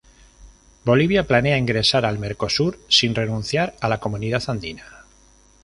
[0.83, 5.05] Bolivia planea ingresar al Mercosur sin renunciar a la Comunidad Andina.